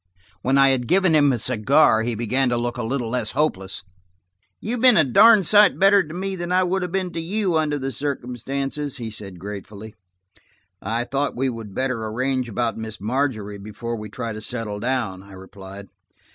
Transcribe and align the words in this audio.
When 0.41 0.57
I 0.57 0.69
had 0.69 0.87
given 0.87 1.13
him 1.13 1.31
a 1.31 1.37
cigar 1.37 2.01
he 2.01 2.15
began 2.15 2.49
to 2.49 2.57
look 2.57 2.75
a 2.77 2.81
little 2.81 3.11
less 3.11 3.33
hopeless. 3.33 3.83
"You've 4.59 4.79
been 4.79 4.97
a 4.97 5.03
darned 5.03 5.45
sight 5.45 5.77
better 5.77 6.01
to 6.01 6.11
me 6.15 6.35
than 6.35 6.51
I 6.51 6.63
would 6.63 6.81
have 6.81 6.91
been 6.91 7.13
to 7.13 7.19
you, 7.21 7.55
under 7.55 7.77
the 7.77 7.91
circumstances," 7.91 8.97
he 8.97 9.11
said 9.11 9.37
gratefully. 9.37 9.93
"I 10.81 11.03
thought 11.03 11.35
we 11.37 11.49
would 11.49 11.75
better 11.75 12.03
arrange 12.07 12.49
about 12.49 12.79
Miss 12.79 12.99
Margery 12.99 13.59
before 13.59 13.95
we 13.95 14.09
try 14.09 14.33
to 14.33 14.41
settle 14.41 14.79
down," 14.79 15.21
I 15.21 15.33
replied. 15.33 15.85